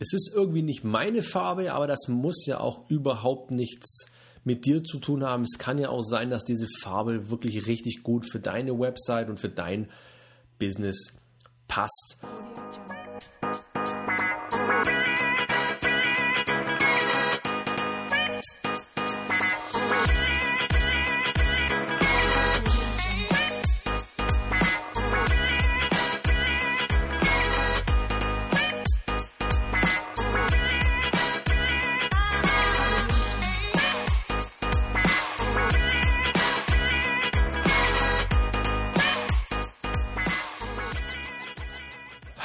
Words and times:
es 0.00 0.14
ist 0.14 0.32
irgendwie 0.34 0.62
nicht 0.62 0.82
meine 0.82 1.22
Farbe, 1.22 1.74
aber 1.74 1.86
das 1.86 2.08
muss 2.08 2.46
ja 2.46 2.58
auch 2.58 2.88
überhaupt 2.88 3.50
nichts 3.50 4.06
mit 4.44 4.64
dir 4.64 4.82
zu 4.82 4.98
tun 4.98 5.22
haben. 5.22 5.42
Es 5.42 5.58
kann 5.58 5.76
ja 5.76 5.90
auch 5.90 6.02
sein, 6.02 6.30
dass 6.30 6.44
diese 6.44 6.66
Farbe 6.80 7.28
wirklich 7.30 7.66
richtig 7.66 8.02
gut 8.02 8.28
für 8.28 8.40
deine 8.40 8.78
Website 8.78 9.28
und 9.28 9.38
für 9.38 9.50
dein 9.50 9.90
Business 10.58 11.12
passt. 11.68 12.16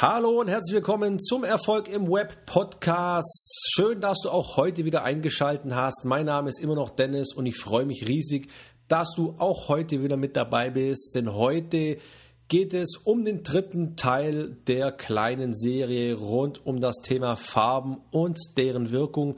Hallo 0.07 0.39
und 0.39 0.49
herzlich 0.49 0.75
willkommen 0.75 1.19
zum 1.19 1.43
Erfolg 1.43 1.87
im 1.87 2.07
Web 2.11 2.45
Podcast. 2.45 3.71
Schön, 3.73 4.01
dass 4.01 4.19
du 4.21 4.29
auch 4.29 4.55
heute 4.55 4.85
wieder 4.85 5.03
eingeschaltet 5.03 5.73
hast. 5.73 6.05
Mein 6.05 6.27
Name 6.27 6.49
ist 6.49 6.59
immer 6.59 6.75
noch 6.75 6.91
Dennis 6.91 7.33
und 7.33 7.47
ich 7.47 7.57
freue 7.57 7.87
mich 7.87 8.07
riesig, 8.07 8.49
dass 8.87 9.09
du 9.15 9.33
auch 9.39 9.67
heute 9.67 10.03
wieder 10.03 10.15
mit 10.15 10.35
dabei 10.35 10.69
bist, 10.69 11.15
denn 11.15 11.33
heute 11.33 11.97
geht 12.47 12.75
es 12.75 12.97
um 13.03 13.25
den 13.25 13.41
dritten 13.41 13.95
Teil 13.95 14.55
der 14.67 14.91
kleinen 14.91 15.55
Serie 15.55 16.13
rund 16.13 16.63
um 16.63 16.81
das 16.81 16.97
Thema 16.97 17.35
Farben 17.35 17.97
und 18.11 18.37
deren 18.57 18.91
Wirkung. 18.91 19.37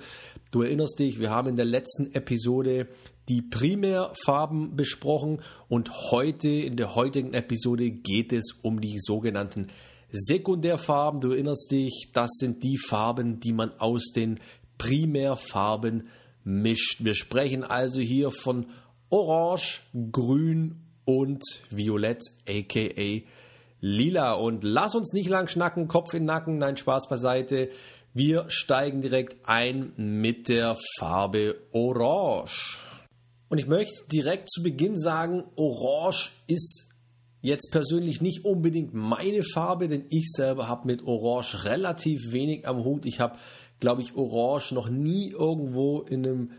Du 0.51 0.63
erinnerst 0.63 0.99
dich, 0.99 1.17
wir 1.21 1.29
haben 1.29 1.47
in 1.47 1.55
der 1.55 1.63
letzten 1.63 2.13
Episode 2.13 2.89
die 3.29 3.41
Primärfarben 3.41 4.75
besprochen 4.75 5.41
und 5.69 6.11
heute 6.11 6.49
in 6.49 6.75
der 6.75 6.93
heutigen 6.95 7.33
Episode 7.33 7.89
geht 7.89 8.33
es 8.33 8.51
um 8.63 8.81
die 8.81 8.99
sogenannten 8.99 9.69
Sekundärfarben, 10.11 11.19
du 11.19 11.31
erinnerst 11.31 11.71
dich, 11.71 12.11
das 12.13 12.31
sind 12.39 12.63
die 12.63 12.77
Farben, 12.77 13.39
die 13.39 13.53
man 13.53 13.71
aus 13.79 14.11
den 14.15 14.39
Primärfarben 14.77 16.07
mischt. 16.43 17.03
Wir 17.03 17.13
sprechen 17.13 17.63
also 17.63 17.99
hier 17.99 18.31
von 18.31 18.67
Orange, 19.09 19.81
Grün 20.11 20.81
und 21.05 21.43
Violett, 21.69 22.21
aka 22.47 23.21
Lila. 23.79 24.33
Und 24.33 24.63
lass 24.63 24.95
uns 24.95 25.13
nicht 25.13 25.29
lang 25.29 25.47
schnacken, 25.47 25.87
Kopf 25.87 26.13
in 26.13 26.25
Nacken, 26.25 26.57
nein, 26.57 26.77
Spaß 26.77 27.07
beiseite. 27.09 27.69
Wir 28.13 28.45
steigen 28.49 29.01
direkt 29.01 29.47
ein 29.47 29.93
mit 29.95 30.49
der 30.49 30.77
Farbe 30.97 31.55
Orange. 31.71 32.79
Und 33.49 33.59
ich 33.59 33.67
möchte 33.67 34.07
direkt 34.11 34.49
zu 34.49 34.63
Beginn 34.63 34.97
sagen, 34.97 35.43
Orange 35.55 36.31
ist 36.47 36.86
Jetzt 37.47 37.71
persönlich 37.71 38.19
nicht 38.19 38.43
unbedingt 38.43 38.93
meine 38.93 39.41
Farbe, 39.41 39.87
denn 39.87 40.03
ich 40.09 40.29
selber 40.33 40.67
habe 40.67 40.85
mit 40.85 41.03
Orange 41.03 41.63
relativ 41.63 42.33
wenig 42.33 42.67
am 42.67 42.83
Hut. 42.83 43.05
Ich 43.05 43.21
habe, 43.21 43.37
glaube 43.79 44.01
ich, 44.01 44.17
Orange 44.17 44.73
noch 44.73 44.89
nie 44.89 45.29
irgendwo 45.29 46.01
in 46.01 46.25
einem 46.25 46.51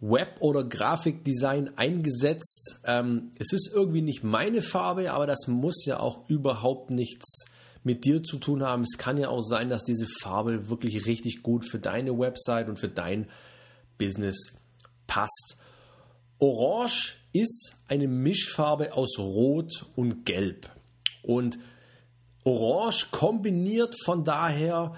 Web- 0.00 0.38
oder 0.40 0.64
Grafikdesign 0.64 1.78
eingesetzt. 1.78 2.80
Ähm, 2.82 3.30
es 3.38 3.52
ist 3.52 3.70
irgendwie 3.72 4.02
nicht 4.02 4.24
meine 4.24 4.62
Farbe, 4.62 5.12
aber 5.12 5.28
das 5.28 5.46
muss 5.46 5.84
ja 5.86 6.00
auch 6.00 6.28
überhaupt 6.28 6.90
nichts 6.90 7.44
mit 7.84 8.04
dir 8.04 8.24
zu 8.24 8.38
tun 8.38 8.64
haben. 8.64 8.82
Es 8.82 8.98
kann 8.98 9.16
ja 9.16 9.28
auch 9.28 9.42
sein, 9.42 9.68
dass 9.68 9.84
diese 9.84 10.08
Farbe 10.20 10.68
wirklich 10.68 11.06
richtig 11.06 11.44
gut 11.44 11.64
für 11.64 11.78
deine 11.78 12.18
Website 12.18 12.68
und 12.68 12.80
für 12.80 12.88
dein 12.88 13.28
Business 13.96 14.56
passt. 15.06 15.56
Orange 16.40 17.19
ist 17.32 17.74
eine 17.88 18.08
Mischfarbe 18.08 18.94
aus 18.94 19.18
Rot 19.18 19.86
und 19.96 20.24
Gelb. 20.24 20.70
Und 21.22 21.58
Orange 22.44 23.08
kombiniert 23.10 23.94
von 24.04 24.24
daher 24.24 24.94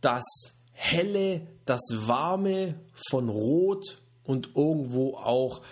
das 0.00 0.24
Helle, 0.72 1.46
das 1.64 1.80
Warme 2.06 2.80
von 3.08 3.28
Rot 3.28 4.02
und 4.22 4.50
irgendwo 4.54 5.16
auch 5.16 5.62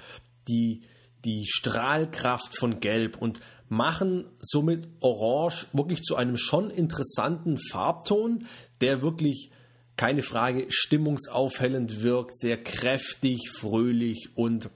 die, 0.49 0.83
die 1.25 1.47
Strahlkraft 1.47 2.57
von 2.59 2.81
Gelb 2.81 3.21
und 3.21 3.41
machen 3.69 4.27
somit 4.41 4.89
Orange 5.01 5.67
wirklich 5.73 6.03
zu 6.03 6.17
einem 6.17 6.37
schon 6.37 6.71
interessanten 6.71 7.57
Farbton, 7.57 8.47
der 8.81 9.03
wirklich 9.03 9.51
keine 9.97 10.23
Frage 10.23 10.67
stimmungsaufhellend 10.69 12.03
wirkt, 12.03 12.39
sehr 12.39 12.63
kräftig, 12.63 13.51
fröhlich 13.51 14.31
und 14.35 14.71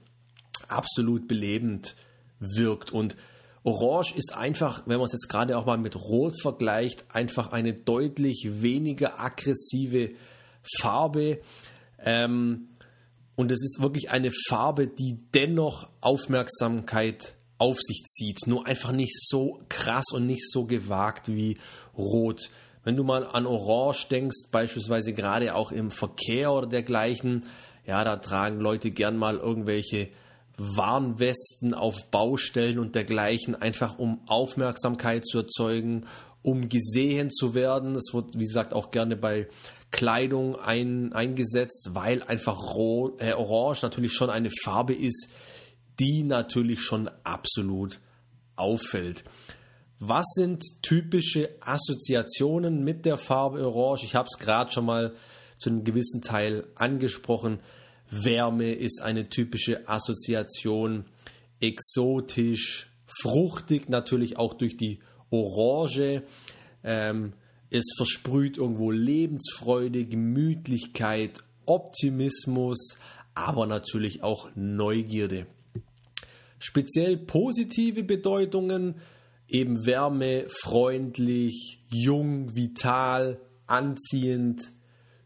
absolut 0.67 1.27
belebend 1.27 1.95
wirkt. 2.39 2.91
Und 2.91 3.15
Orange 3.63 4.15
ist 4.15 4.33
einfach, 4.33 4.83
wenn 4.85 4.97
man 4.97 5.07
es 5.07 5.13
jetzt 5.13 5.27
gerade 5.27 5.57
auch 5.57 5.65
mal 5.65 5.77
mit 5.77 5.95
Rot 5.95 6.41
vergleicht, 6.41 7.05
einfach 7.13 7.51
eine 7.51 7.73
deutlich 7.73 8.61
weniger 8.61 9.19
aggressive 9.19 10.11
Farbe. 10.79 11.41
Ähm, 11.99 12.69
und 13.35 13.51
es 13.51 13.61
ist 13.61 13.81
wirklich 13.81 14.09
eine 14.09 14.31
Farbe, 14.47 14.87
die 14.87 15.17
dennoch 15.33 15.89
Aufmerksamkeit 16.01 17.35
auf 17.57 17.79
sich 17.79 18.03
zieht. 18.05 18.47
Nur 18.47 18.65
einfach 18.65 18.91
nicht 18.91 19.15
so 19.19 19.59
krass 19.69 20.05
und 20.13 20.25
nicht 20.25 20.49
so 20.49 20.65
gewagt 20.65 21.27
wie 21.27 21.57
Rot. 21.97 22.49
Wenn 22.83 22.95
du 22.95 23.03
mal 23.03 23.25
an 23.27 23.45
Orange 23.45 24.07
denkst, 24.09 24.49
beispielsweise 24.51 25.11
gerade 25.13 25.55
auch 25.55 25.71
im 25.71 25.91
Verkehr 25.91 26.53
oder 26.53 26.67
dergleichen, 26.67 27.45
ja, 27.85 28.03
da 28.03 28.17
tragen 28.17 28.59
Leute 28.59 28.91
gern 28.91 29.17
mal 29.17 29.37
irgendwelche 29.37 30.09
Warnwesten 30.57 31.73
auf 31.73 32.09
Baustellen 32.09 32.79
und 32.79 32.95
dergleichen, 32.95 33.55
einfach 33.55 33.99
um 33.99 34.21
Aufmerksamkeit 34.27 35.25
zu 35.25 35.39
erzeugen, 35.39 36.05
um 36.41 36.67
gesehen 36.67 37.29
zu 37.31 37.53
werden. 37.53 37.95
Es 37.95 38.13
wird, 38.13 38.35
wie 38.35 38.45
gesagt, 38.45 38.73
auch 38.73 38.91
gerne 38.91 39.15
bei 39.15 39.47
Kleidung 39.91 40.55
ein, 40.55 41.13
eingesetzt, 41.13 41.89
weil 41.93 42.23
einfach 42.23 42.73
Rot, 42.73 43.21
äh, 43.21 43.33
Orange 43.33 43.83
natürlich 43.83 44.13
schon 44.13 44.29
eine 44.29 44.49
Farbe 44.63 44.93
ist, 44.93 45.29
die 45.99 46.23
natürlich 46.23 46.81
schon 46.81 47.09
absolut 47.23 47.99
auffällt. 48.55 49.23
Was 49.99 50.25
sind 50.35 50.63
typische 50.81 51.49
Assoziationen 51.61 52.83
mit 52.83 53.05
der 53.05 53.17
Farbe 53.17 53.65
Orange? 53.65 54.03
Ich 54.03 54.15
habe 54.15 54.27
es 54.31 54.39
gerade 54.39 54.71
schon 54.71 54.85
mal 54.85 55.15
zu 55.59 55.69
einem 55.69 55.83
gewissen 55.83 56.21
Teil 56.21 56.67
angesprochen. 56.75 57.59
Wärme 58.09 58.73
ist 58.73 59.01
eine 59.01 59.29
typische 59.29 59.87
Assoziation. 59.87 61.05
Exotisch, 61.59 62.89
fruchtig 63.05 63.89
natürlich 63.89 64.37
auch 64.37 64.53
durch 64.53 64.77
die 64.77 64.99
Orange. 65.29 66.23
Ähm, 66.83 67.33
es 67.69 67.93
versprüht 67.97 68.57
irgendwo 68.57 68.91
Lebensfreude, 68.91 70.05
Gemütlichkeit, 70.05 71.43
Optimismus, 71.65 72.97
aber 73.33 73.67
natürlich 73.67 74.23
auch 74.23 74.49
Neugierde. 74.55 75.47
Speziell 76.59 77.17
positive 77.17 78.03
Bedeutungen, 78.03 78.95
eben 79.47 79.85
Wärme, 79.85 80.45
freundlich, 80.49 81.79
jung, 81.89 82.55
vital, 82.55 83.39
anziehend, 83.67 84.71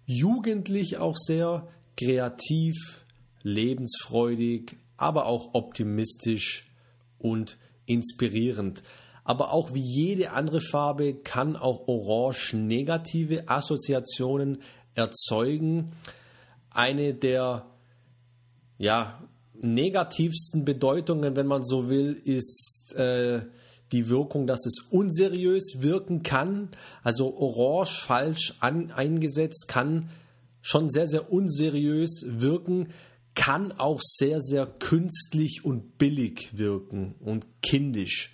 jugendlich 0.06 0.98
auch 0.98 1.16
sehr, 1.16 1.68
kreativ, 1.97 3.06
lebensfreudig, 3.44 4.78
aber 4.97 5.25
auch 5.25 5.53
optimistisch 5.53 6.69
und 7.18 7.57
inspirierend. 7.85 8.84
Aber 9.24 9.53
auch 9.53 9.74
wie 9.74 9.81
jede 9.81 10.31
andere 10.31 10.62
Farbe 10.62 11.13
kann 11.13 11.56
auch 11.56 11.88
Orange 11.88 12.56
negative 12.56 13.47
Assoziationen 13.50 14.62
erzeugen. 14.96 15.94
Eine 16.71 17.13
der 17.13 17.65
ja, 18.77 19.21
negativsten 19.62 20.65
Bedeutungen, 20.65 21.36
wenn 21.36 21.48
man 21.48 21.65
so 21.65 21.89
will, 21.89 22.13
ist 22.13 22.94
äh, 22.95 23.42
die 23.92 24.10
Wirkung, 24.10 24.48
dass 24.48 24.65
es 24.65 24.80
unseriös 24.89 25.81
wirken 25.81 26.24
kann. 26.24 26.69
Also 27.04 27.36
Orange 27.38 28.01
falsch 28.01 28.56
an, 28.60 28.92
eingesetzt 28.92 29.68
kann 29.68 30.10
schon 30.62 30.90
sehr, 30.90 31.08
sehr 31.08 31.31
unseriös 31.31 32.24
wirken, 32.28 32.90
kann 33.34 33.72
auch 33.72 34.00
sehr, 34.02 34.42
sehr 34.42 34.66
künstlich 34.66 35.63
und 35.63 35.98
billig 35.98 36.58
wirken 36.58 37.16
und 37.19 37.48
kindisch. 37.62 38.34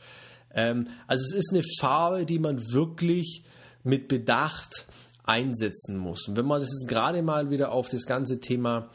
Ähm, 0.53 0.87
also 1.05 1.23
es 1.25 1.33
ist 1.33 1.53
eine 1.53 1.63
Farbe, 1.79 2.25
die 2.25 2.39
man 2.39 2.71
wirklich 2.71 3.43
mit 3.83 4.07
Bedacht 4.07 4.87
einsetzen 5.23 5.97
muss. 5.97 6.27
Und 6.27 6.37
wenn 6.37 6.45
man 6.45 6.59
das 6.59 6.69
jetzt 6.69 6.87
gerade 6.87 7.21
mal 7.21 7.49
wieder 7.49 7.71
auf 7.71 7.89
das 7.89 8.05
ganze 8.05 8.39
Thema 8.39 8.89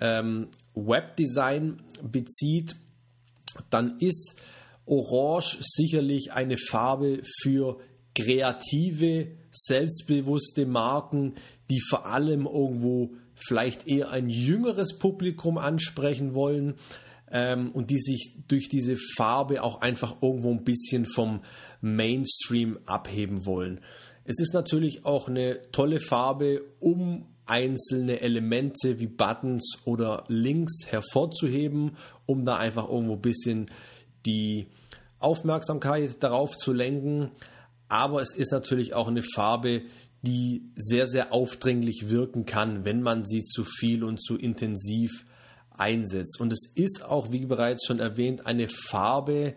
ähm, 0.00 0.48
Webdesign 0.74 1.82
bezieht, 2.02 2.76
dann 3.70 3.98
ist 3.98 4.36
Orange 4.86 5.58
sicherlich 5.60 6.32
eine 6.32 6.56
Farbe 6.56 7.22
für 7.42 7.78
kreative, 8.14 9.28
selbstbewusste 9.50 10.66
Marken, 10.66 11.34
die 11.70 11.80
vor 11.80 12.06
allem 12.06 12.46
irgendwo 12.46 13.14
vielleicht 13.34 13.86
eher 13.86 14.10
ein 14.10 14.28
jüngeres 14.28 14.98
Publikum 14.98 15.58
ansprechen 15.58 16.34
wollen 16.34 16.74
ähm, 17.30 17.72
und 17.72 17.90
die 17.90 17.98
sich 17.98 18.34
durch 18.48 18.68
diese 18.68 18.96
Farbe 19.16 19.62
auch 19.62 19.80
einfach 19.80 20.22
irgendwo 20.22 20.50
ein 20.52 20.64
bisschen 20.64 21.06
vom 21.06 21.40
Mainstream 21.80 22.78
abheben 22.86 23.44
wollen. 23.46 23.80
Es 24.24 24.40
ist 24.40 24.54
natürlich 24.54 25.04
auch 25.04 25.28
eine 25.28 25.60
tolle 25.72 26.00
Farbe, 26.00 26.62
um 26.80 27.26
einzelne 27.46 28.20
Elemente 28.20 28.98
wie 28.98 29.06
Buttons 29.06 29.80
oder 29.84 30.24
Links 30.28 30.86
hervorzuheben, 30.86 31.96
um 32.24 32.46
da 32.46 32.56
einfach 32.56 32.88
irgendwo 32.88 33.14
ein 33.14 33.20
bisschen 33.20 33.70
die 34.24 34.68
Aufmerksamkeit 35.18 36.22
darauf 36.22 36.56
zu 36.56 36.72
lenken. 36.72 37.30
Aber 37.88 38.22
es 38.22 38.34
ist 38.34 38.52
natürlich 38.52 38.94
auch 38.94 39.08
eine 39.08 39.22
Farbe, 39.22 39.82
die 40.22 40.70
sehr, 40.74 41.06
sehr 41.06 41.32
aufdringlich 41.32 42.08
wirken 42.08 42.46
kann, 42.46 42.84
wenn 42.84 43.02
man 43.02 43.26
sie 43.26 43.42
zu 43.42 43.64
viel 43.64 44.04
und 44.04 44.22
zu 44.22 44.38
intensiv 44.38 45.24
einsetzt. 45.76 46.40
Und 46.40 46.52
es 46.52 46.70
ist 46.74 47.04
auch, 47.04 47.30
wie 47.30 47.46
bereits 47.46 47.86
schon 47.86 47.98
erwähnt, 47.98 48.46
eine 48.46 48.68
Farbe, 48.68 49.54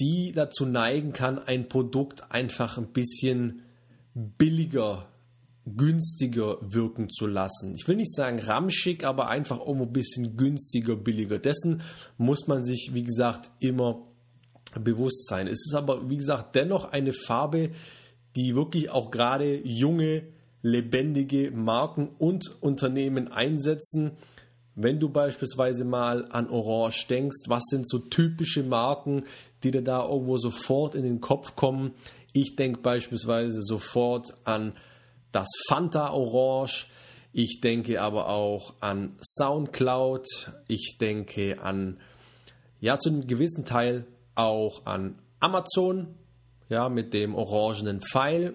die 0.00 0.32
dazu 0.32 0.66
neigen 0.66 1.12
kann, 1.12 1.38
ein 1.38 1.68
Produkt 1.68 2.32
einfach 2.32 2.78
ein 2.78 2.88
bisschen 2.88 3.62
billiger, 4.14 5.06
günstiger 5.66 6.58
wirken 6.60 7.10
zu 7.10 7.26
lassen. 7.26 7.74
Ich 7.76 7.86
will 7.86 7.96
nicht 7.96 8.14
sagen 8.14 8.40
ramschig, 8.40 9.04
aber 9.04 9.28
einfach 9.28 9.60
irgendwo 9.60 9.84
ein 9.84 9.92
bisschen 9.92 10.36
günstiger, 10.36 10.96
billiger. 10.96 11.38
Dessen 11.38 11.82
muss 12.16 12.46
man 12.48 12.64
sich, 12.64 12.90
wie 12.94 13.04
gesagt, 13.04 13.50
immer 13.60 14.09
bewusst 14.78 15.26
sein. 15.26 15.46
Es 15.46 15.64
ist 15.66 15.74
aber, 15.74 16.08
wie 16.08 16.16
gesagt, 16.16 16.54
dennoch 16.54 16.92
eine 16.92 17.12
Farbe, 17.12 17.70
die 18.36 18.54
wirklich 18.54 18.90
auch 18.90 19.10
gerade 19.10 19.60
junge, 19.64 20.22
lebendige 20.62 21.50
Marken 21.50 22.08
und 22.18 22.62
Unternehmen 22.62 23.28
einsetzen. 23.28 24.12
Wenn 24.74 25.00
du 25.00 25.08
beispielsweise 25.08 25.84
mal 25.84 26.26
an 26.30 26.48
Orange 26.48 27.06
denkst, 27.08 27.48
was 27.48 27.64
sind 27.68 27.88
so 27.88 27.98
typische 27.98 28.62
Marken, 28.62 29.24
die 29.62 29.70
dir 29.70 29.82
da 29.82 30.06
irgendwo 30.06 30.36
sofort 30.38 30.94
in 30.94 31.02
den 31.02 31.20
Kopf 31.20 31.56
kommen? 31.56 31.92
Ich 32.32 32.56
denke 32.56 32.80
beispielsweise 32.80 33.62
sofort 33.62 34.28
an 34.44 34.72
das 35.32 35.48
Fanta 35.68 36.10
Orange. 36.12 36.86
Ich 37.32 37.60
denke 37.60 38.00
aber 38.00 38.28
auch 38.28 38.74
an 38.80 39.16
Soundcloud. 39.20 40.52
Ich 40.68 40.98
denke 41.00 41.60
an, 41.62 41.98
ja, 42.80 42.98
zu 42.98 43.10
einem 43.10 43.26
gewissen 43.26 43.64
Teil 43.64 44.04
auch 44.34 44.86
an 44.86 45.18
Amazon, 45.40 46.14
ja, 46.68 46.88
mit 46.88 47.14
dem 47.14 47.34
orangenen 47.34 48.00
Pfeil. 48.00 48.54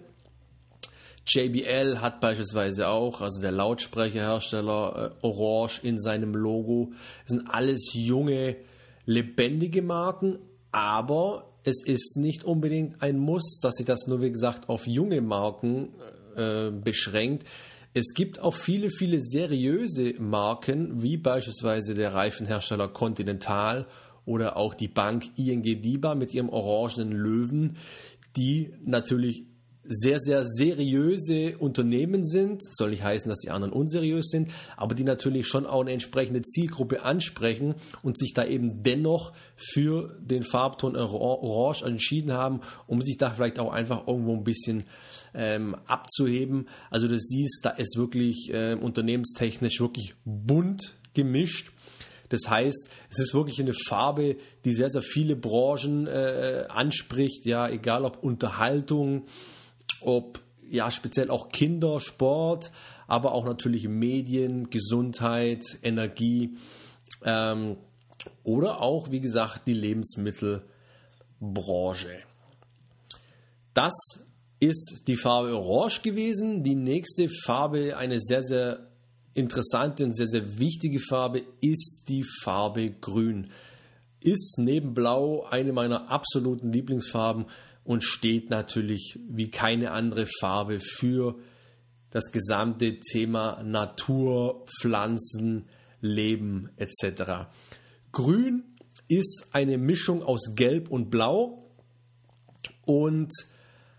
JBL 1.27 2.01
hat 2.01 2.22
beispielsweise 2.22 2.88
auch, 2.88 3.22
also 3.22 3.42
der 3.42 3.51
Lautsprecherhersteller, 3.51 5.13
äh, 5.22 5.25
Orange 5.25 5.81
in 5.83 6.00
seinem 6.00 6.36
Logo. 6.36 6.92
Das 7.24 7.38
sind 7.38 7.48
alles 7.50 7.92
junge, 7.94 8.57
lebendige 9.06 9.81
Marken, 9.81 10.39
aber 10.72 11.51
es 11.63 11.83
ist 11.83 12.18
nicht 12.18 12.44
unbedingt 12.44 13.01
ein 13.01 13.18
Muss, 13.18 13.60
dass 13.62 13.75
sich 13.75 13.86
das 13.86 14.06
nur, 14.07 14.22
wie 14.22 14.31
gesagt, 14.31 14.69
auf 14.69 14.86
junge 14.86 15.22
Marken 15.22 15.89
äh, 16.36 16.69
beschränkt. 16.69 17.48
Es 17.94 18.13
gibt 18.13 18.39
auch 18.39 18.54
viele, 18.54 18.89
viele 18.89 19.19
seriöse 19.19 20.13
Marken, 20.19 21.01
wie 21.01 21.18
beispielsweise 21.18 21.95
der 21.95 22.13
Reifenhersteller 22.13 22.89
Continental 22.89 23.88
oder 24.25 24.57
auch 24.57 24.74
die 24.74 24.88
Bank 24.88 25.25
ING 25.38 25.62
DIBA 25.62 26.16
mit 26.16 26.33
ihrem 26.33 26.50
orangenen 26.50 27.12
Löwen, 27.12 27.77
die 28.36 28.74
natürlich 28.83 29.45
sehr, 29.88 30.19
sehr 30.19 30.44
seriöse 30.44 31.57
Unternehmen 31.57 32.25
sind. 32.25 32.63
Soll 32.72 32.92
nicht 32.92 33.04
heißen, 33.04 33.30
dass 33.30 33.39
die 33.39 33.51
anderen 33.51 33.74
unseriös 33.74 34.27
sind, 34.30 34.50
aber 34.77 34.95
die 34.95 35.04
natürlich 35.04 35.48
schon 35.48 35.66
auch 35.66 35.81
eine 35.81 35.92
entsprechende 35.92 36.42
Zielgruppe 36.42 37.04
ansprechen 37.04 37.75
und 38.01 38.18
sich 38.18 38.33
da 38.33 38.45
eben 38.45 38.81
dennoch 38.81 39.33
für 39.56 40.18
den 40.19 40.44
Farbton 40.44 40.95
Orange 40.95 41.83
entschieden 41.83 42.33
haben, 42.33 42.62
um 42.88 43.01
sich 43.01 43.18
da 43.18 43.30
vielleicht 43.31 43.60
auch 43.60 43.72
einfach 43.72 44.07
irgendwo 44.07 44.33
ein 44.36 44.44
bisschen 44.44 44.83
ähm, 45.33 45.75
abzuheben. 45.86 46.68
Also 46.89 47.07
du 47.07 47.18
siehst, 47.18 47.60
da 47.63 47.72
ist 47.72 47.98
wirklich 47.98 48.50
äh, 48.51 48.75
unternehmenstechnisch 48.75 49.80
wirklich 49.80 50.16
bunt 50.25 50.95
gemischt. 51.13 51.72
Das 52.30 52.50
heißt, 52.50 52.89
es 53.10 53.19
ist 53.19 53.33
wirklich 53.33 53.60
eine 53.60 53.74
Farbe, 53.74 54.38
die 54.63 54.74
sehr, 54.74 54.89
sehr 54.89 55.01
viele 55.01 55.36
Branchen 55.36 56.07
äh, 56.07 56.66
anspricht, 56.69 57.45
ja, 57.45 57.68
egal 57.69 58.06
ob 58.06 58.24
Unterhaltung, 58.24 59.25
ob 60.01 60.39
ja 60.69 60.92
speziell 60.92 61.30
auch 61.30 61.50
Kinder, 61.50 62.00
Sport, 62.00 62.72
aber 63.07 63.33
auch 63.33 63.45
natürlich 63.45 63.88
Medien, 63.88 64.69
Gesundheit, 64.69 65.63
Energie 65.83 66.57
ähm, 67.24 67.77
oder 68.44 68.81
auch, 68.81 69.12
wie 69.12 69.22
gesagt, 69.22 69.68
die 69.68 69.74
Lebensmittelbranche. 69.74 72.19
Das 73.74 73.94
ist 74.60 75.04
die 75.07 75.16
Farbe 75.16 75.56
Orange 75.56 76.01
gewesen. 76.01 76.63
Die 76.63 76.75
nächste 76.75 77.30
Farbe, 77.30 77.95
eine 77.98 78.19
sehr, 78.19 78.44
sehr 78.44 78.88
interessante 79.35 80.05
und 80.05 80.15
sehr, 80.15 80.27
sehr 80.27 80.57
wichtige 80.57 80.99
Farbe 80.99 81.43
ist 81.61 82.05
die 82.07 82.23
Farbe 82.23 82.89
Grün. 82.89 83.51
Ist 84.21 84.55
neben 84.57 84.95
Blau 84.95 85.43
eine 85.43 85.71
meiner 85.71 86.09
absoluten 86.09 86.71
Lieblingsfarben 86.71 87.45
und 87.83 88.03
steht 88.03 88.49
natürlich 88.49 89.19
wie 89.29 89.51
keine 89.51 89.91
andere 89.91 90.25
Farbe 90.39 90.79
für 90.79 91.35
das 92.09 92.31
gesamte 92.31 92.99
Thema 92.99 93.61
Natur, 93.61 94.65
Pflanzen, 94.79 95.65
Leben 96.01 96.69
etc. 96.77 97.47
Grün 98.11 98.63
ist 99.07 99.49
eine 99.51 99.77
Mischung 99.77 100.23
aus 100.23 100.55
Gelb 100.55 100.89
und 100.89 101.11
Blau 101.11 101.69
und 102.85 103.31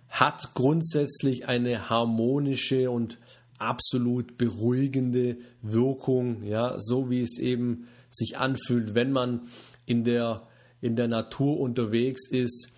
hat 0.08 0.54
grundsätzlich 0.54 1.46
eine 1.46 1.90
harmonische 1.90 2.90
und 2.90 3.18
absolut 3.58 4.36
beruhigende 4.38 5.38
Wirkung, 5.62 6.42
ja, 6.42 6.76
so 6.78 7.10
wie 7.10 7.22
es 7.22 7.38
eben 7.38 7.88
sich 8.10 8.38
anfühlt, 8.38 8.94
wenn 8.94 9.12
man 9.12 9.48
in 9.84 10.04
der, 10.04 10.46
in 10.80 10.96
der 10.96 11.08
Natur 11.08 11.58
unterwegs 11.58 12.28
ist. 12.28 12.68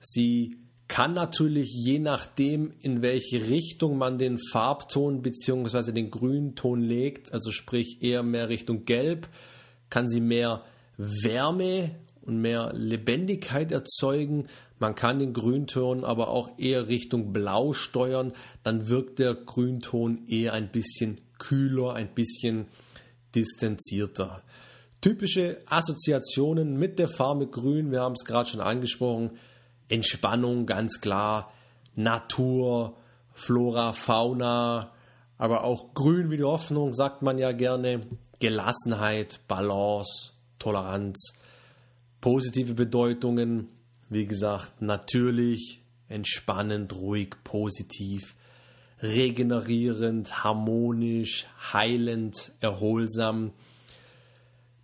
Sie 0.00 0.58
kann 0.88 1.12
natürlich 1.12 1.70
je 1.72 1.98
nachdem, 1.98 2.72
in 2.80 3.02
welche 3.02 3.48
Richtung 3.48 3.98
man 3.98 4.18
den 4.18 4.38
Farbton 4.38 5.22
bzw. 5.22 5.92
den 5.92 6.10
Grünton 6.10 6.80
legt, 6.80 7.32
also 7.32 7.52
sprich 7.52 7.98
eher 8.00 8.22
mehr 8.22 8.48
Richtung 8.48 8.84
Gelb, 8.84 9.28
kann 9.90 10.08
sie 10.08 10.20
mehr 10.20 10.64
Wärme 10.96 11.90
und 12.28 12.40
mehr 12.40 12.72
Lebendigkeit 12.74 13.72
erzeugen. 13.72 14.48
Man 14.78 14.94
kann 14.94 15.18
den 15.18 15.32
Grünton 15.32 16.04
aber 16.04 16.28
auch 16.28 16.50
eher 16.58 16.86
Richtung 16.86 17.32
Blau 17.32 17.72
steuern. 17.72 18.32
Dann 18.62 18.88
wirkt 18.88 19.18
der 19.18 19.34
Grünton 19.34 20.28
eher 20.28 20.52
ein 20.52 20.70
bisschen 20.70 21.20
kühler, 21.38 21.94
ein 21.94 22.14
bisschen 22.14 22.66
distanzierter. 23.34 24.42
Typische 25.00 25.58
Assoziationen 25.66 26.78
mit 26.78 26.98
der 26.98 27.08
Farbe 27.08 27.46
Grün, 27.46 27.90
wir 27.92 28.02
haben 28.02 28.14
es 28.14 28.24
gerade 28.24 28.50
schon 28.50 28.60
angesprochen. 28.60 29.38
Entspannung, 29.88 30.66
ganz 30.66 31.00
klar. 31.00 31.52
Natur, 31.94 32.96
Flora, 33.32 33.92
Fauna, 33.92 34.92
aber 35.38 35.64
auch 35.64 35.94
Grün 35.94 36.30
wie 36.30 36.36
die 36.36 36.44
Hoffnung, 36.44 36.92
sagt 36.92 37.22
man 37.22 37.38
ja 37.38 37.52
gerne. 37.52 38.02
Gelassenheit, 38.40 39.40
Balance, 39.48 40.32
Toleranz 40.58 41.32
positive 42.20 42.74
Bedeutungen, 42.74 43.68
wie 44.08 44.26
gesagt, 44.26 44.80
natürlich, 44.82 45.82
entspannend, 46.08 46.94
ruhig, 46.94 47.30
positiv, 47.44 48.36
regenerierend, 49.00 50.44
harmonisch, 50.44 51.46
heilend, 51.72 52.52
erholsam. 52.60 53.52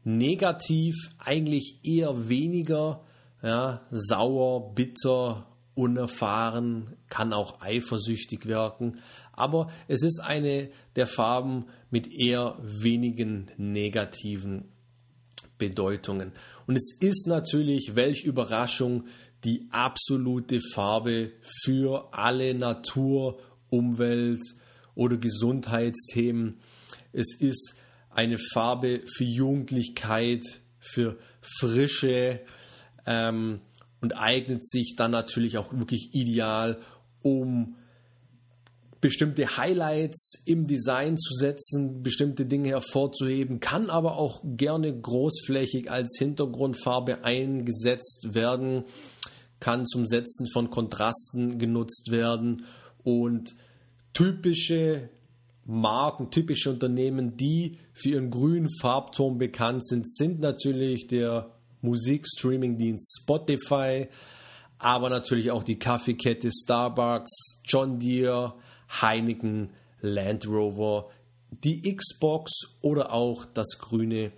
Negativ 0.04 0.94
eigentlich 1.18 1.80
eher 1.82 2.28
weniger, 2.28 3.00
ja, 3.42 3.80
sauer, 3.90 4.74
bitter, 4.74 5.46
unerfahren, 5.74 6.96
kann 7.08 7.32
auch 7.32 7.60
eifersüchtig 7.60 8.46
wirken, 8.46 9.00
aber 9.32 9.70
es 9.88 10.02
ist 10.02 10.20
eine 10.20 10.70
der 10.94 11.06
Farben 11.06 11.66
mit 11.90 12.06
eher 12.12 12.56
wenigen 12.62 13.50
negativen 13.56 14.68
Bedeutungen. 15.68 16.32
Und 16.66 16.76
es 16.76 16.96
ist 17.00 17.26
natürlich, 17.26 17.94
welch 17.94 18.24
Überraschung, 18.24 19.04
die 19.44 19.66
absolute 19.70 20.60
Farbe 20.72 21.32
für 21.62 22.08
alle 22.12 22.54
Natur, 22.54 23.38
Umwelt 23.68 24.42
oder 24.94 25.16
Gesundheitsthemen. 25.16 26.60
Es 27.12 27.34
ist 27.38 27.74
eine 28.10 28.38
Farbe 28.38 29.02
für 29.06 29.24
Jugendlichkeit, 29.24 30.42
für 30.78 31.18
Frische. 31.40 32.40
Ähm, 33.06 33.60
und 34.04 34.18
eignet 34.18 34.68
sich 34.68 34.96
dann 34.96 35.12
natürlich 35.12 35.56
auch 35.56 35.72
wirklich 35.72 36.10
ideal, 36.12 36.78
um 37.22 37.76
bestimmte 39.04 39.58
Highlights 39.58 40.42
im 40.46 40.66
Design 40.66 41.18
zu 41.18 41.34
setzen, 41.34 42.02
bestimmte 42.02 42.46
Dinge 42.46 42.70
hervorzuheben, 42.70 43.60
kann 43.60 43.90
aber 43.90 44.16
auch 44.16 44.40
gerne 44.42 44.98
großflächig 44.98 45.90
als 45.90 46.16
Hintergrundfarbe 46.18 47.22
eingesetzt 47.22 48.32
werden, 48.32 48.84
kann 49.60 49.84
zum 49.84 50.06
Setzen 50.06 50.46
von 50.50 50.70
Kontrasten 50.70 51.58
genutzt 51.58 52.10
werden 52.10 52.64
und 53.02 53.54
typische 54.14 55.10
Marken, 55.66 56.30
typische 56.30 56.70
Unternehmen, 56.70 57.36
die 57.36 57.80
für 57.92 58.08
ihren 58.08 58.30
grünen 58.30 58.70
Farbton 58.80 59.36
bekannt 59.36 59.86
sind, 59.86 60.10
sind 60.10 60.40
natürlich 60.40 61.08
der 61.08 61.50
Musikstreaming-Dienst 61.82 63.20
Spotify, 63.20 64.08
aber 64.78 65.10
natürlich 65.10 65.50
auch 65.50 65.62
die 65.62 65.78
Kaffeekette 65.78 66.50
Starbucks, 66.50 67.60
John 67.66 67.98
Deere, 67.98 68.54
Heineken, 69.02 69.70
Land 70.00 70.46
Rover, 70.46 71.10
die 71.50 71.94
Xbox 71.94 72.52
oder 72.80 73.12
auch 73.12 73.44
das 73.44 73.78
grüne 73.78 74.32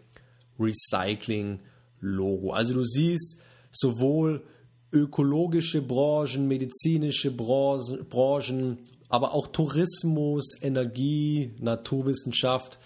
Recycling-Logo. 0.59 2.53
Also 2.53 2.75
du 2.75 2.85
siehst 2.85 3.41
sowohl 3.73 4.45
ökologische 4.93 5.83
Branchen, 5.83 6.47
medizinische 6.49 7.31
Branchen, 7.31 8.79
aber 9.09 9.35
auch 9.35 9.49
Tourismus, 9.49 10.55
Energie, 10.63 11.55
Naturwissenschaft 11.59 12.79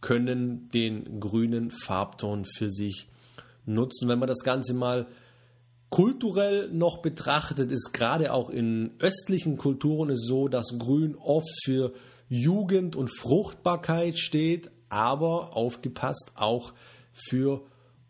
können 0.00 0.68
den 0.70 1.20
grünen 1.20 1.70
Farbton 1.70 2.44
für 2.44 2.70
sich 2.70 3.08
nutzen. 3.64 4.08
Wenn 4.08 4.18
man 4.18 4.28
das 4.28 4.40
Ganze 4.40 4.74
mal 4.74 5.06
kulturell 5.94 6.70
noch 6.72 7.02
betrachtet, 7.02 7.70
ist 7.70 7.92
gerade 7.92 8.32
auch 8.32 8.50
in 8.50 8.90
östlichen 8.98 9.56
Kulturen 9.56 10.10
es 10.10 10.26
so, 10.26 10.48
dass 10.48 10.76
Grün 10.76 11.14
oft 11.14 11.48
für 11.64 11.92
Jugend 12.28 12.96
und 12.96 13.16
Fruchtbarkeit 13.16 14.18
steht, 14.18 14.72
aber 14.88 15.56
aufgepasst 15.56 16.32
auch 16.34 16.74
für 17.12 17.62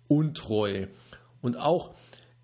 Untreue. 0.09 0.89
Und 1.43 1.59
auch 1.59 1.95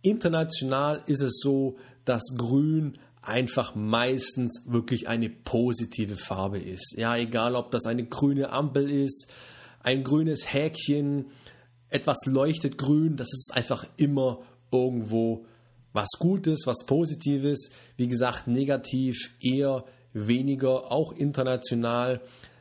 international 0.02 1.02
ist 1.06 1.22
es 1.22 1.40
so, 1.42 1.78
dass 2.04 2.20
Grün 2.36 2.98
einfach 3.22 3.74
meistens 3.74 4.60
wirklich 4.66 5.08
eine 5.08 5.30
positive 5.30 6.18
Farbe 6.18 6.58
ist. 6.58 6.96
Ja, 6.98 7.16
egal 7.16 7.54
ob 7.54 7.70
das 7.70 7.86
eine 7.86 8.04
grüne 8.04 8.50
Ampel 8.50 8.90
ist, 8.90 9.32
ein 9.82 10.04
grünes 10.04 10.52
Häkchen, 10.52 11.30
etwas 11.88 12.18
leuchtet 12.26 12.76
grün, 12.76 13.16
das 13.16 13.32
ist 13.32 13.52
einfach 13.54 13.86
immer 13.96 14.40
irgendwo 14.72 15.44
was 15.92 16.08
Gutes, 16.18 16.66
was 16.66 16.84
Positives. 16.86 17.70
Wie 17.96 18.08
gesagt, 18.08 18.46
negativ 18.46 19.30
eher 19.40 19.84
weniger, 20.12 20.90
auch 20.92 21.12
international. 21.12 22.20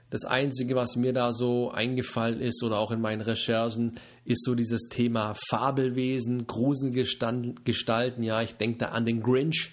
Das 0.09 0.25
Einzige, 0.25 0.75
was 0.75 0.95
mir 0.95 1.13
da 1.13 1.33
so 1.33 1.69
eingefallen 1.69 2.39
ist 2.39 2.63
oder 2.63 2.79
auch 2.79 2.91
in 2.91 3.01
meinen 3.01 3.21
Recherchen, 3.21 3.99
ist 4.25 4.43
so 4.43 4.55
dieses 4.55 4.89
Thema 4.89 5.35
Fabelwesen, 5.49 6.47
Gruselgestalten. 6.47 8.23
Ja, 8.23 8.41
ich 8.41 8.55
denke 8.55 8.79
da 8.79 8.87
an 8.87 9.05
den 9.05 9.21
Grinch. 9.21 9.71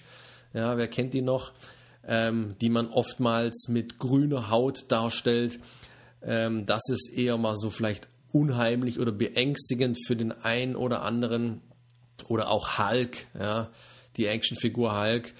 Ja, 0.53 0.77
wer 0.77 0.87
kennt 0.87 1.13
die 1.13 1.23
noch? 1.23 1.53
Ähm, 2.07 2.55
die 2.61 2.69
man 2.69 2.87
oftmals 2.89 3.67
mit 3.67 3.97
grüner 3.97 4.49
Haut 4.49 4.85
darstellt. 4.89 5.59
Ähm, 6.21 6.65
das 6.65 6.83
ist 6.89 7.11
eher 7.13 7.37
mal 7.37 7.55
so 7.57 7.69
vielleicht 7.69 8.07
unheimlich 8.31 8.99
oder 8.99 9.11
beängstigend 9.11 9.97
für 10.05 10.15
den 10.15 10.31
einen 10.31 10.75
oder 10.75 11.01
anderen 11.01 11.61
oder 12.27 12.49
auch 12.49 12.77
Hulk, 12.77 13.25
ja, 13.39 13.69
die 14.17 14.27
Actionfigur 14.27 14.99
Hulk, 14.99 15.33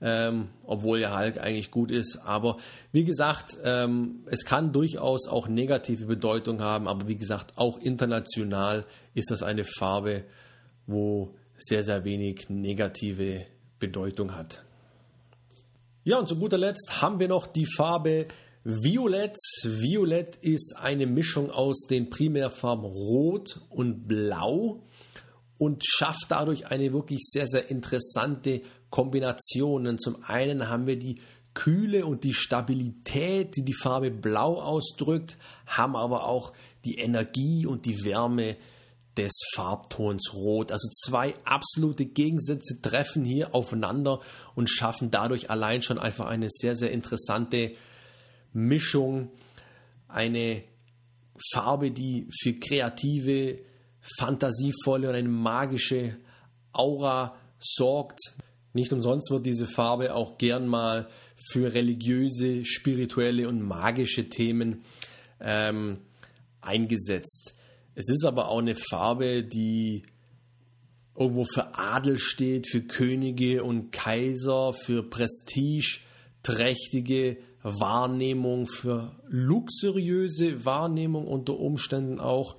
ähm, 0.00 0.48
obwohl 0.64 1.00
ja 1.00 1.18
Hulk 1.18 1.38
eigentlich 1.38 1.70
gut 1.70 1.90
ist. 1.90 2.18
Aber 2.24 2.58
wie 2.92 3.04
gesagt, 3.04 3.56
ähm, 3.64 4.24
es 4.26 4.44
kann 4.44 4.72
durchaus 4.72 5.26
auch 5.28 5.48
negative 5.48 6.06
Bedeutung 6.06 6.60
haben, 6.60 6.86
aber 6.86 7.08
wie 7.08 7.16
gesagt, 7.16 7.56
auch 7.56 7.78
international 7.78 8.84
ist 9.14 9.30
das 9.30 9.42
eine 9.42 9.64
Farbe, 9.64 10.24
wo 10.86 11.34
sehr, 11.56 11.82
sehr 11.82 12.04
wenig 12.04 12.48
negative 12.48 13.46
Bedeutung 13.78 14.34
hat. 14.36 14.62
Ja, 16.04 16.18
und 16.18 16.28
zu 16.28 16.36
guter 16.36 16.58
Letzt 16.58 17.02
haben 17.02 17.18
wir 17.18 17.28
noch 17.28 17.46
die 17.46 17.66
Farbe 17.66 18.26
Violett. 18.64 19.36
Violett 19.62 20.36
ist 20.36 20.74
eine 20.80 21.06
Mischung 21.06 21.50
aus 21.50 21.86
den 21.88 22.10
Primärfarben 22.10 22.84
Rot 22.84 23.60
und 23.70 24.06
Blau 24.06 24.82
und 25.58 25.84
schafft 25.84 26.26
dadurch 26.28 26.66
eine 26.66 26.92
wirklich 26.92 27.20
sehr, 27.24 27.46
sehr 27.46 27.70
interessante 27.70 28.62
Kombination. 28.90 29.86
Und 29.86 30.00
zum 30.00 30.22
einen 30.24 30.68
haben 30.68 30.86
wir 30.86 30.98
die 30.98 31.20
Kühle 31.54 32.06
und 32.06 32.22
die 32.24 32.34
Stabilität, 32.34 33.56
die 33.56 33.64
die 33.64 33.74
Farbe 33.74 34.10
Blau 34.10 34.60
ausdrückt, 34.60 35.36
haben 35.66 35.96
aber 35.96 36.24
auch 36.24 36.52
die 36.84 36.98
Energie 36.98 37.66
und 37.66 37.84
die 37.84 38.04
Wärme 38.04 38.56
des 39.16 39.32
Farbtons 39.54 40.32
Rot. 40.32 40.70
Also 40.70 40.88
zwei 41.04 41.34
absolute 41.44 42.06
Gegensätze 42.06 42.80
treffen 42.80 43.24
hier 43.24 43.54
aufeinander 43.54 44.20
und 44.54 44.70
schaffen 44.70 45.10
dadurch 45.10 45.50
allein 45.50 45.82
schon 45.82 45.98
einfach 45.98 46.26
eine 46.26 46.46
sehr, 46.48 46.76
sehr 46.76 46.92
interessante 46.92 47.72
Mischung, 48.52 49.30
eine 50.06 50.62
Farbe, 51.52 51.90
die 51.90 52.28
für 52.30 52.54
kreative, 52.54 53.58
fantasievolle 54.18 55.08
und 55.08 55.14
eine 55.14 55.28
magische 55.28 56.16
Aura 56.72 57.36
sorgt. 57.58 58.20
Nicht 58.72 58.92
umsonst 58.92 59.30
wird 59.30 59.46
diese 59.46 59.66
Farbe 59.66 60.14
auch 60.14 60.38
gern 60.38 60.66
mal 60.66 61.08
für 61.50 61.74
religiöse, 61.74 62.64
spirituelle 62.64 63.48
und 63.48 63.62
magische 63.62 64.28
Themen 64.28 64.84
ähm, 65.40 65.98
eingesetzt. 66.60 67.54
Es 67.94 68.08
ist 68.08 68.24
aber 68.24 68.48
auch 68.48 68.58
eine 68.58 68.74
Farbe, 68.74 69.42
die 69.42 70.02
irgendwo 71.16 71.44
für 71.44 71.76
Adel 71.76 72.18
steht, 72.18 72.68
für 72.68 72.82
Könige 72.82 73.64
und 73.64 73.90
Kaiser, 73.90 74.72
für 74.72 75.02
prestigeträchtige 75.02 77.38
Wahrnehmung, 77.62 78.68
für 78.68 79.16
luxuriöse 79.26 80.64
Wahrnehmung 80.64 81.26
unter 81.26 81.58
Umständen 81.58 82.20
auch 82.20 82.56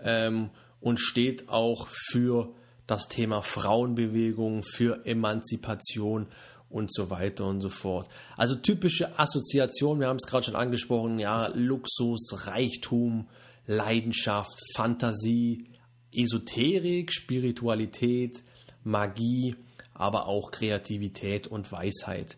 ähm, 0.00 0.50
und 0.82 1.00
steht 1.00 1.48
auch 1.48 1.88
für 1.88 2.52
das 2.86 3.08
Thema 3.08 3.40
Frauenbewegung, 3.40 4.62
für 4.64 5.06
Emanzipation 5.06 6.26
und 6.68 6.92
so 6.92 7.08
weiter 7.08 7.46
und 7.46 7.60
so 7.60 7.68
fort. 7.68 8.08
Also 8.36 8.56
typische 8.56 9.18
Assoziation, 9.18 10.00
wir 10.00 10.08
haben 10.08 10.16
es 10.16 10.26
gerade 10.26 10.44
schon 10.44 10.56
angesprochen, 10.56 11.18
ja, 11.18 11.48
Luxus, 11.54 12.46
Reichtum, 12.46 13.28
Leidenschaft, 13.66 14.58
Fantasie, 14.74 15.68
Esoterik, 16.12 17.12
Spiritualität, 17.12 18.42
Magie, 18.82 19.54
aber 19.94 20.26
auch 20.26 20.50
Kreativität 20.50 21.46
und 21.46 21.70
Weisheit. 21.70 22.36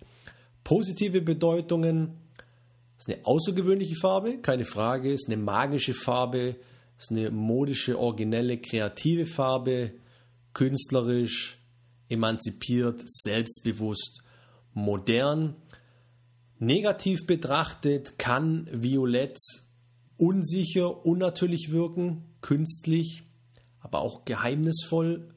Positive 0.64 1.22
Bedeutungen 1.22 2.18
ist 2.98 3.08
eine 3.08 3.24
außergewöhnliche 3.24 3.96
Farbe, 3.96 4.38
keine 4.38 4.64
Frage, 4.64 5.12
ist 5.12 5.28
eine 5.28 5.36
magische 5.38 5.94
Farbe, 5.94 6.56
ist 6.98 7.10
eine 7.10 7.30
modische, 7.30 7.98
originelle, 7.98 8.58
kreative 8.58 9.26
Farbe, 9.26 9.92
künstlerisch, 10.52 11.58
emanzipiert, 12.08 13.02
selbstbewusst, 13.06 14.22
modern. 14.72 15.56
Negativ 16.58 17.26
betrachtet 17.26 18.18
kann 18.18 18.68
Violett 18.70 19.38
unsicher, 20.16 21.04
unnatürlich 21.04 21.70
wirken, 21.72 22.24
künstlich, 22.40 23.22
aber 23.80 24.00
auch 24.00 24.24
geheimnisvoll, 24.24 25.34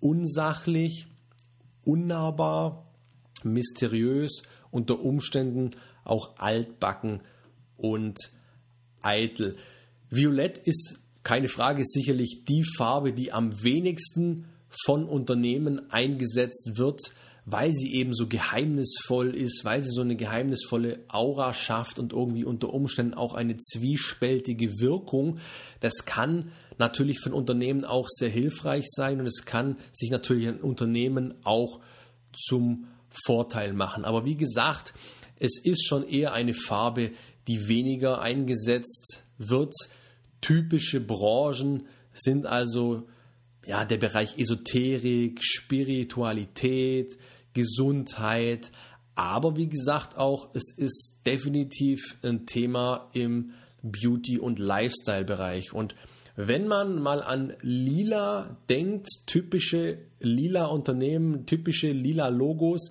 unsachlich, 0.00 1.06
unnahbar, 1.84 2.92
mysteriös 3.42 4.42
unter 4.70 5.00
Umständen 5.00 5.70
auch 6.04 6.38
altbacken 6.38 7.20
und 7.76 8.18
eitel. 9.02 9.56
Violett 10.10 10.58
ist 10.58 10.98
keine 11.22 11.48
Frage 11.48 11.82
sicherlich 11.84 12.44
die 12.48 12.62
Farbe, 12.62 13.12
die 13.12 13.32
am 13.32 13.62
wenigsten 13.62 14.46
von 14.84 15.08
Unternehmen 15.08 15.90
eingesetzt 15.90 16.72
wird, 16.74 17.00
weil 17.44 17.72
sie 17.72 17.94
eben 17.94 18.12
so 18.12 18.26
geheimnisvoll 18.26 19.34
ist, 19.34 19.64
weil 19.64 19.82
sie 19.82 19.90
so 19.90 20.02
eine 20.02 20.16
geheimnisvolle 20.16 21.04
Aura 21.08 21.54
schafft 21.54 21.98
und 21.98 22.12
irgendwie 22.12 22.44
unter 22.44 22.72
Umständen 22.72 23.14
auch 23.14 23.34
eine 23.34 23.56
zwiespältige 23.56 24.78
Wirkung. 24.80 25.38
Das 25.80 26.04
kann 26.04 26.52
natürlich 26.78 27.20
für 27.20 27.32
Unternehmen 27.32 27.84
auch 27.84 28.06
sehr 28.08 28.30
hilfreich 28.30 28.84
sein 28.88 29.20
und 29.20 29.26
es 29.26 29.44
kann 29.44 29.76
sich 29.92 30.10
natürlich 30.10 30.48
ein 30.48 30.60
Unternehmen 30.60 31.34
auch 31.44 31.80
zum 32.32 32.88
Vorteil 33.24 33.72
machen. 33.72 34.04
Aber 34.04 34.24
wie 34.24 34.36
gesagt, 34.36 34.92
es 35.38 35.60
ist 35.64 35.86
schon 35.86 36.06
eher 36.06 36.32
eine 36.32 36.54
Farbe, 36.54 37.12
die 37.46 37.68
weniger 37.68 38.20
eingesetzt 38.20 39.25
wird. 39.38 39.74
Typische 40.40 41.00
Branchen 41.00 41.86
sind 42.12 42.46
also 42.46 43.06
ja, 43.66 43.84
der 43.84 43.98
Bereich 43.98 44.38
Esoterik, 44.38 45.42
Spiritualität, 45.42 47.18
Gesundheit, 47.52 48.70
aber 49.16 49.56
wie 49.56 49.68
gesagt 49.68 50.16
auch, 50.16 50.50
es 50.54 50.72
ist 50.76 51.22
definitiv 51.26 52.16
ein 52.22 52.46
Thema 52.46 53.08
im 53.12 53.52
Beauty- 53.82 54.38
und 54.38 54.58
Lifestyle-Bereich. 54.58 55.72
Und 55.72 55.94
wenn 56.36 56.68
man 56.68 57.00
mal 57.00 57.22
an 57.22 57.54
lila 57.62 58.58
denkt, 58.68 59.08
typische 59.26 59.98
lila 60.20 60.66
Unternehmen, 60.66 61.46
typische 61.46 61.92
lila 61.92 62.28
Logos, 62.28 62.90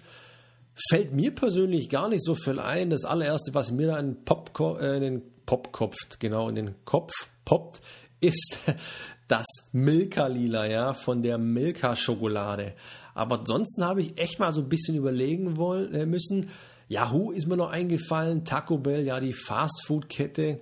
fällt 0.90 1.14
mir 1.14 1.32
persönlich 1.34 1.90
gar 1.90 2.10
nicht 2.10 2.24
so 2.24 2.34
viel 2.34 2.60
ein. 2.60 2.90
Das 2.90 3.06
allererste, 3.06 3.54
was 3.54 3.72
mir 3.72 3.88
da 3.88 4.00
in, 4.00 4.26
Popko 4.26 4.78
äh, 4.78 4.98
in 4.98 5.02
den 5.02 5.22
Popkopf, 5.46 5.96
genau 6.20 6.50
in 6.50 6.56
den 6.56 6.76
Kopf 6.86 7.12
poppt, 7.46 7.82
ist 8.20 8.58
das 9.28 9.46
Milka-Lila, 9.72 10.66
ja, 10.68 10.94
von 10.94 11.22
der 11.22 11.38
Milka-Schokolade. 11.38 12.74
Aber 13.14 13.40
ansonsten 13.40 13.84
habe 13.84 14.02
ich 14.02 14.18
echt 14.18 14.40
mal 14.40 14.52
so 14.52 14.62
ein 14.62 14.70
bisschen 14.70 14.96
überlegen 14.96 15.58
wollen, 15.58 15.94
äh, 15.94 16.06
müssen. 16.06 16.50
Yahoo 16.88 17.32
ist 17.32 17.48
mir 17.48 17.58
noch 17.58 17.70
eingefallen, 17.70 18.46
Taco 18.46 18.78
Bell, 18.78 19.06
ja, 19.06 19.20
die 19.20 19.34
Fast-Food-Kette, 19.34 20.60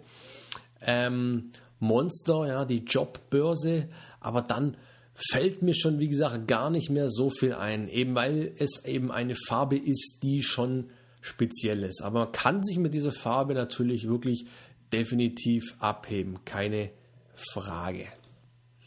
ähm, 0.82 1.52
Monster, 1.80 2.48
ja, 2.48 2.66
die 2.66 2.86
Jobbörse, 2.86 3.90
aber 4.20 4.42
dann 4.42 4.78
fällt 5.16 5.62
mir 5.62 5.74
schon, 5.75 6.00
wie 6.00 6.08
gesagt, 6.08 6.48
gar 6.48 6.70
nicht 6.70 6.90
mehr 6.90 7.10
so 7.10 7.30
viel 7.30 7.54
ein, 7.54 7.88
eben 7.88 8.16
weil 8.16 8.54
es 8.58 8.86
eben 8.86 9.12
eine 9.12 9.36
Farbe 9.36 9.78
ist, 9.78 10.20
die 10.24 10.42
schon 10.42 10.90
speziell 11.22 11.84
ist. 11.84 12.02
Aber 12.02 12.25
man 12.25 12.32
kann 12.32 12.63
sich 12.63 12.78
mit 12.78 12.94
dieser 12.94 13.12
Farbe 13.12 13.54
natürlich 13.54 14.08
wirklich 14.08 14.46
definitiv 14.94 15.76
abheben, 15.80 16.46
keine 16.46 16.92
Frage. 17.36 18.08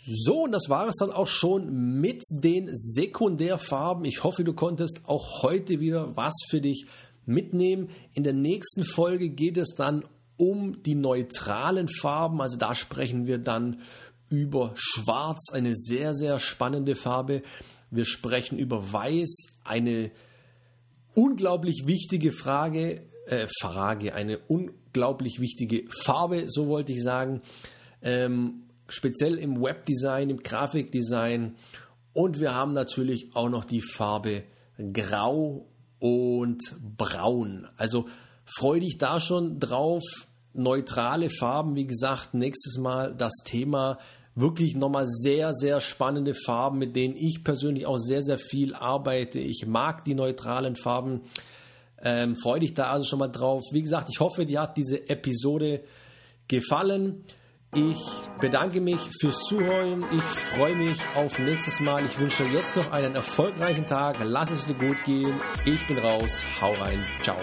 So, 0.09 0.45
und 0.45 0.53
das 0.53 0.69
war 0.69 0.87
es 0.87 0.95
dann 1.01 1.11
auch 1.11 1.27
schon 1.27 2.01
mit 2.01 2.23
den 2.31 2.71
Sekundärfarben. 2.73 4.05
Ich 4.05 4.23
hoffe, 4.23 4.45
du 4.45 4.53
konntest 4.53 5.01
auch 5.07 5.43
heute 5.43 5.81
wieder 5.81 6.17
was 6.17 6.35
für 6.49 6.61
dich 6.61 6.87
mitnehmen. 7.25 7.91
In 8.15 8.23
der 8.23 8.33
nächsten 8.33 8.85
Folge 8.85 9.31
geht 9.31 9.57
es 9.57 9.75
dann 9.77 10.05
um 10.37 10.83
die 10.85 10.95
neutralen 10.95 11.89
Farben. 11.89 12.41
Also 12.41 12.57
da 12.57 12.77
sprechen 12.77 13.27
wir 13.27 13.39
dann 13.39 13.81
über 14.31 14.73
Schwarz, 14.77 15.51
eine 15.53 15.75
sehr, 15.75 16.15
sehr 16.15 16.39
spannende 16.39 16.95
Farbe. 16.95 17.43
Wir 17.91 18.05
sprechen 18.05 18.59
über 18.59 18.93
Weiß, 18.93 19.59
eine 19.65 20.13
unglaublich 21.15 21.85
wichtige 21.87 22.31
Frage, 22.31 23.03
äh, 23.26 23.47
Frage, 23.61 24.14
eine 24.14 24.38
unglaublich 24.49 25.40
wichtige 25.40 25.85
Farbe, 25.90 26.45
so 26.49 26.68
wollte 26.68 26.92
ich 26.92 27.02
sagen. 27.02 27.42
Ähm, 28.02 28.62
speziell 28.88 29.38
im 29.38 29.61
Webdesign, 29.61 30.30
im 30.30 30.42
Grafikdesign. 30.42 31.56
Und 32.12 32.40
wir 32.40 32.54
haben 32.54 32.73
natürlich 32.73 33.35
auch 33.35 33.49
noch 33.49 33.64
die 33.64 33.83
Farbe 33.83 34.45
Grau 34.92 35.66
und 35.99 36.62
Braun. 36.97 37.68
Also 37.76 38.06
freu 38.45 38.80
dich 38.80 38.99
da 38.99 39.21
schon 39.21 39.59
drauf. 39.59 40.02
Neutrale 40.54 41.28
Farben, 41.28 41.75
wie 41.75 41.87
gesagt, 41.87 42.33
nächstes 42.33 42.78
Mal 42.78 43.14
das 43.14 43.35
Thema. 43.45 43.99
Wirklich 44.35 44.76
nochmal 44.76 45.06
sehr, 45.06 45.52
sehr 45.52 45.80
spannende 45.80 46.35
Farben, 46.35 46.78
mit 46.78 46.97
denen 46.97 47.16
ich 47.16 47.42
persönlich 47.45 47.87
auch 47.87 47.99
sehr, 47.99 48.23
sehr 48.23 48.38
viel 48.38 48.75
arbeite. 48.75 49.38
Ich 49.38 49.66
mag 49.66 50.04
die 50.04 50.14
neutralen 50.14 50.76
Farben. 50.76 51.23
Ähm, 52.03 52.37
freu 52.37 52.59
dich 52.59 52.75
da 52.75 52.91
also 52.91 53.07
schon 53.07 53.19
mal 53.19 53.29
drauf. 53.29 53.62
Wie 53.73 53.83
gesagt, 53.83 54.09
ich 54.11 54.21
hoffe, 54.21 54.47
dir 54.47 54.61
hat 54.61 54.76
diese 54.76 55.09
Episode 55.09 55.83
gefallen. 56.49 57.25
Ich 57.75 57.99
bedanke 58.41 58.81
mich 58.81 59.00
fürs 59.21 59.38
Zuhören. 59.41 60.03
Ich 60.12 60.23
freue 60.23 60.76
mich 60.76 60.99
auf 61.15 61.38
nächstes 61.38 61.81
Mal. 61.81 62.05
Ich 62.07 62.19
wünsche 62.19 62.45
jetzt 62.45 62.76
noch 62.76 62.91
einen 62.91 63.15
erfolgreichen 63.15 63.87
Tag. 63.87 64.19
Lass 64.25 64.50
es 64.50 64.67
dir 64.67 64.75
gut 64.75 64.97
gehen. 65.05 65.35
Ich 65.65 65.87
bin 65.87 65.99
raus. 65.99 66.43
Hau 66.61 66.73
rein. 66.73 66.99
Ciao. 67.23 67.37